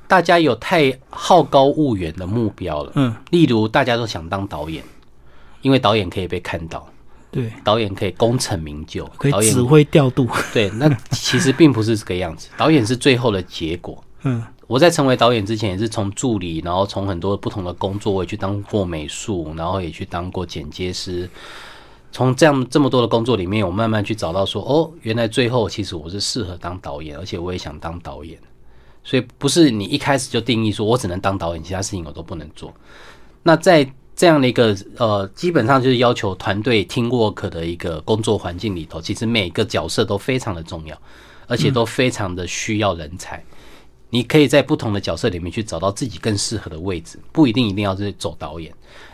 [0.07, 2.91] 大家有太好高骛远的目标了。
[2.95, 4.83] 嗯，例如大家都想当导演，
[5.61, 6.87] 因为导演可以被看到。
[7.31, 10.27] 对，导演可以功成名就，可以指挥调度。
[10.53, 14.03] 对，那其实并不是这个样子， 导演是最后的结果。
[14.21, 21.27] 嗯，我在成为导演之前，也是从助理，然后从很多不同的工作，我也去当过美术，然后也去当过剪接师。
[22.13, 28.39] 从这样这么多的工作里面，我慢慢去找到说，哦，原来最后其实我是适合当导演，而且我也想当导演。
[29.03, 32.71] 所以不是你一开始就定义说我只能当导演，其他事情我都不能做。
[33.41, 40.95] 那在这样的一个呃，基本上就是要求团队听 work 的一个工作环境里头，其实每个角色都非常的重要，
[41.47, 43.43] 而且都非常的需要人才。
[44.11, 48.71] 你可以在不同的角色里面去找到自己更适合的位置，不一定一定要是走导演。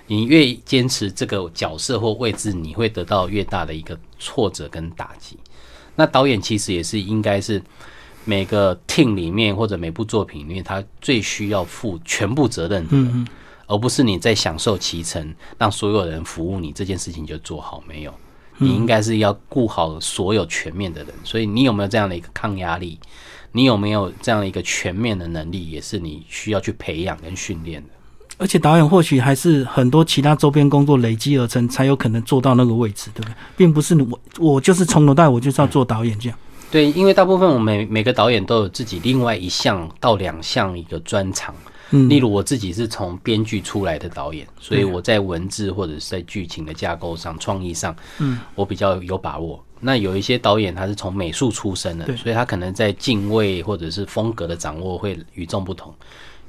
[0.10, 5.38] 你越坚持这个角色或位置，你会得到越大的一个挫折跟打击。
[5.96, 7.62] 那导演其实也是应该是
[8.26, 13.28] 每个 team 里面或者每部作品里面，他最需要负全部责任的人，
[13.68, 18.12] 而不是你在享受其成，让所有人服务你这件事情就做好没有？
[18.58, 21.14] 你应该是要顾好所有全面的人。
[21.24, 22.98] 所以你有没有这样的一个抗压力？
[23.52, 27.90] 你有没有这样一个全面的能力，也是你需要去培养跟训练的。
[28.40, 33.34] 而且导演或许还是很多其他周边工作累积而成，才有可能做到那个位置，对不对？
[33.56, 36.38] 并不是我我就是从头到尾我就是要做导演这样。
[36.72, 41.54] 对，因为大部分我们每每个导演都有自己另外一项到两项一个专长。
[41.92, 49.60] 嗯，例如我自己是从编剧出来的导演，所以我在文字或者是在剧情的架构上、创意上，嗯，我比较有把握。
[49.80, 55.92] 那有一些导演他是从美术出身的，所以他可能在敬畏或者是风格的掌握会与众不同。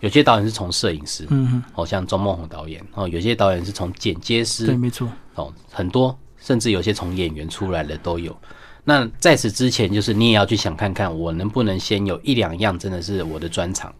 [0.00, 8.36] 有些导演是从摄影师，嗯，哦，像钟梦宏导演，哦，有些导演是从剪接师，对，没错，哦，很多，甚至有些从演员出来的都有。
[8.82, 13.94] 那在此之前，就是你也要去想看看，我能不能先有一两样真的是我的专长，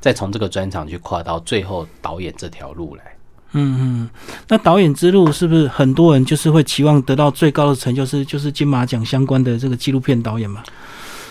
[0.00, 3.02] 再从这个专长去跨到最后导演这条路来。
[3.52, 4.10] 嗯嗯，
[4.48, 10.62] 那导演之路是不是很多人就是会期望得到最高的成就，是就是金马奖相关的这个纪录片导演嘛？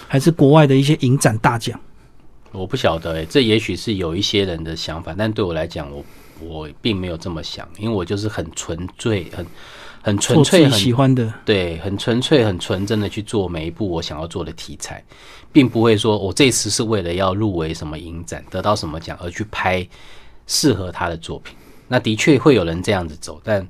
[0.07, 1.77] 还是国外的一些影展大奖？
[2.55, 6.05] 我不晓得诶，这也许是有一些人的想法，但对我来讲，我
[6.39, 9.45] 我并没有这么想，因为我就是很纯粹、很
[10.01, 15.03] 很纯粹、很喜欢的，对，很纯粹、很纯真的去做每一部我想要做的题材，
[15.51, 19.87] 并不会说我这次是为了要入围什么影展、得到什么奖而去拍
[20.47, 21.55] 适合他的作品。
[21.87, 23.67] 那的确会有人这样子走，但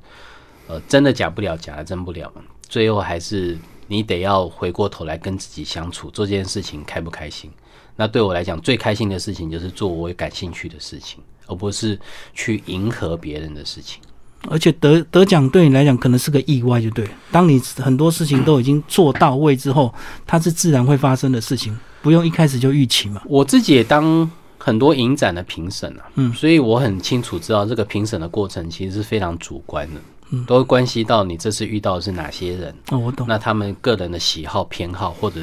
[0.67, 2.31] 呃，真的假不了，假的真不了，
[2.67, 7.51] 最后还是你得要回过头来跟自己相处，做这件事情开不开心。
[7.95, 11.97] 那对我来讲，最开心的事情就是做我感兴趣的事情，而不是
[12.33, 14.01] 去迎合别人的事情。
[14.47, 17.07] 而且得得奖对你来讲可能是个意外，就对。
[17.31, 19.91] 当你很多事情都已经做到位之后，
[20.27, 23.21] 它是自然会发生的事情，不用一开始就预期嘛。
[23.25, 24.29] 我自己也当
[24.59, 32.75] 很多影展的评审啊，嗯，所以我很清楚知道这个评审的过程其实是非常主观的，嗯，都会关系到你这次遇到的是哪些人。
[32.89, 33.25] 哦，我懂。
[33.27, 35.39] 那他们个人的喜好偏好或者。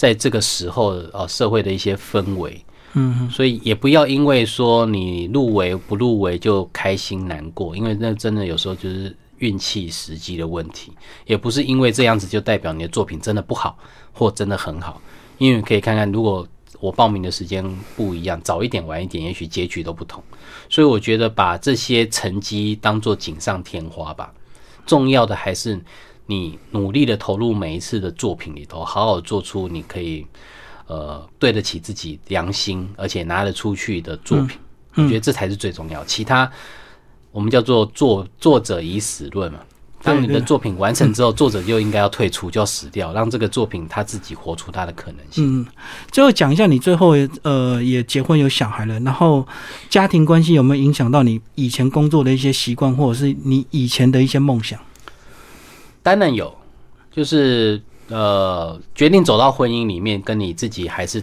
[0.00, 10.90] 在这个时候，呃，社会的一些氛围，嗯，所以也不要因为说你入围不入围就开心难过，因为那真的有时候就是运气时机的问题，
[11.26, 13.76] 也不是因为这样子就代表你的作品真的不好
[14.10, 15.02] 或真的很好，
[15.36, 16.48] 因为可以看看，如果
[16.80, 17.62] 我报名的时间
[17.94, 20.24] 不一样，早一点晚一点，也许结局都不同。
[20.70, 24.32] 所以我觉得把这些成绩当做锦上添花吧，
[24.86, 25.78] 重要的还是。
[26.30, 30.24] 你努力的投入每一次的作品里头，好好做出你可以
[30.86, 34.56] 呃对得起自己良心，而且拿得出去的作品。
[34.94, 36.04] 我觉得这才是最重要。
[36.04, 36.48] 其他
[37.32, 39.58] 我们叫做作作者已死论嘛。
[40.02, 45.60] 当你的作品完成之后，作者就应该要退出，就要死掉，让这个作品他自己活出他的可能性。
[45.60, 45.66] 嗯，
[46.10, 49.46] 最后讲一下，你最后呃也结婚有小孩了，然后
[49.90, 54.80] 家庭关系有没有影响到你以前工作的一些习惯，或者是你以前的一些梦想？
[56.02, 56.52] 当然有，
[57.10, 61.22] 就是呃，决定走到婚姻里面，跟你自己还是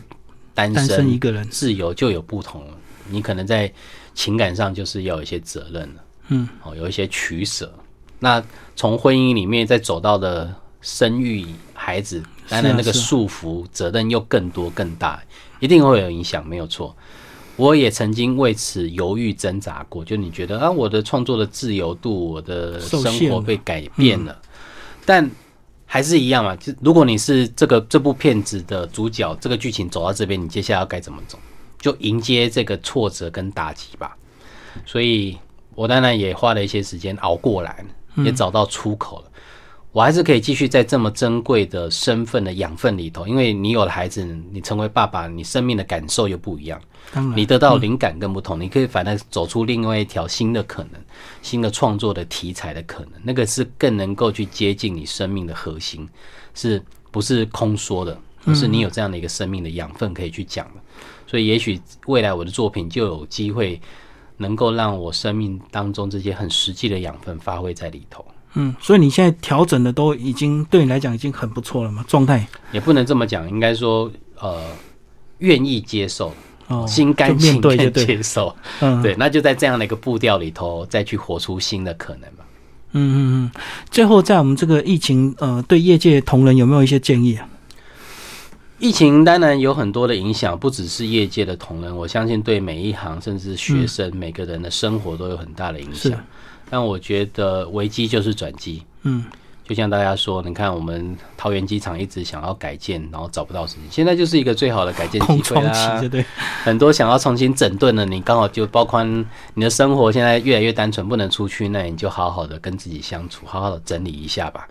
[0.54, 2.63] 单身一个人自由就有不同。
[3.10, 3.72] 你可能在
[4.13, 7.72] 情感上就是要有一些责任了，嗯，哦，有一些取舍。
[8.20, 8.44] 那
[8.76, 15.22] 从婚姻里面再走到的生育孩子，当然那个束缚责任又更多更大，
[15.60, 16.96] 一定会有影响，没有错。
[17.56, 24.38] 我也曾经为此犹豫挣扎过，就你觉得啊，我的创作的自由度，我的生活被改变了。
[25.08, 25.32] 但
[25.86, 31.40] 还是一样嘛，就如果你是这个这部片子的主角，这个剧情走到这边，你接下来要该怎么走？
[31.80, 34.18] 就迎接这个挫折跟打击吧。
[34.86, 35.38] 所以
[35.76, 37.86] 我当然也花了一些时间熬过来，
[38.18, 39.32] 也找到出口了。
[39.92, 46.79] 我还是可以继续在这么珍贵的身份的养分里头，因为你有了孩子，你成为爸爸，你生命的感受又不一样，
[47.12, 51.02] 当然你得到灵感更不同，你可以反而走出另外一条新的可能，
[51.42, 56.08] 新的创作的题材的可能，那个是更能够去接近你生命的核心，
[56.54, 58.15] 是不是空说的？
[58.46, 60.81] 而是你有这样的一个生命的养分可以去讲的，
[61.25, 63.81] 所以也许未来我的作品就有机会
[64.38, 68.23] 能够让我生命当中这些很实际的养分发挥在里头。
[68.60, 74.62] 嗯，所以你现在调整的都已经对你来讲已经很不错了嘛，状态也不能这么讲，应该说呃，
[75.38, 76.34] 愿意接受，
[76.68, 82.46] 哦，心甘情愿接受，嗯，对，那就在这样的一个步调里头，再去活出新的可能吧。
[82.94, 83.52] 嗯嗯嗯。
[83.92, 87.48] 最后，在我们这个疫情，呃，对业界同仁有没有一些建议啊？
[88.80, 96.12] 疫情当然有很多的影响，不只是业界的同仁，我相信对每一行甚至学生、每个人的生活都有很大的影响。
[96.70, 99.26] 但我觉得危机就是转机，嗯，
[99.68, 106.02] 就像大家说，你看我们桃园机场一直想要改建，然后找不到时间，现在就是一个最好的改建机会啦？
[106.63, 114.68] 很多想要重新整顿的，你刚好就包括你的生活现在越来越单纯，不能出去，那你就好好的跟自己相处，好好的整理一下吧。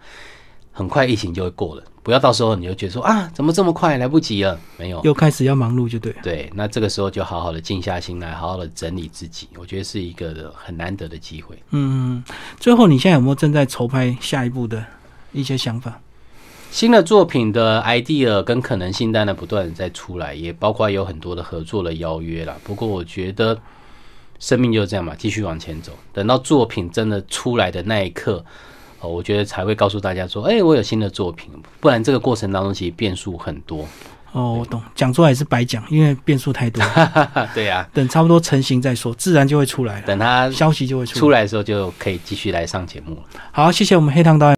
[0.76, 4.60] 很快疫情就会过了，不要到时候你就觉得说啊，怎么这么快，来不及了？
[4.76, 6.18] 没有，又开始要忙碌，就对了。
[6.22, 11.58] 对，那这个时候就好好的静下心来，好好的整理自己，我觉得是一个很难得的机会。
[11.70, 12.22] 嗯，
[12.60, 14.84] 最后你现在有没有正在筹拍下一步的
[15.32, 15.98] 一些想法？
[16.70, 22.54] 新的作品的 idea 跟可能性当然不断的在出来，也包括有很多的合作的邀约啦。
[22.62, 23.58] 不过我觉得
[24.38, 28.44] 生命就是这样嘛，继续往前走，等到作品真的出来的那一刻，
[29.06, 31.50] 哦，我觉得才会告诉大家说，哎、我有新的作品，
[31.80, 33.86] 不然这个过程当中其实变数很多。
[34.32, 36.82] 哦，我懂，讲出来也是白讲，因为变数太多。
[37.54, 41.20] 对呀、等差不多成型再说，自然就会出来了，等他消息就会出来。
[41.20, 43.22] 出来的时候就可以继续来上节目了。
[43.50, 44.54] 好，谢谢我们黑糖导演。